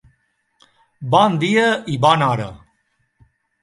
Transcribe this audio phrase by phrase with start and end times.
[1.13, 2.53] Bon dia i bona hora.